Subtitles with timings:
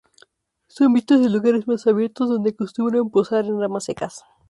[0.65, 4.23] Son vistos en lugares más abiertos donde acostumbran posar en ramas secas.